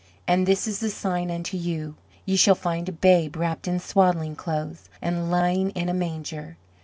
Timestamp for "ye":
2.25-2.35